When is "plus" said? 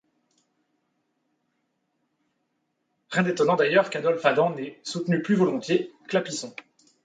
5.21-5.35